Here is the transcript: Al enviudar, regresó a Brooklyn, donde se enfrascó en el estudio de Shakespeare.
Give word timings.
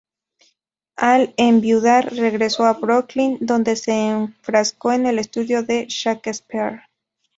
Al 0.97 1.35
enviudar, 1.37 2.11
regresó 2.15 2.63
a 2.65 2.73
Brooklyn, 2.73 3.37
donde 3.39 3.75
se 3.75 4.07
enfrascó 4.07 4.93
en 4.93 5.05
el 5.05 5.19
estudio 5.19 5.61
de 5.61 5.85
Shakespeare. 5.89 6.81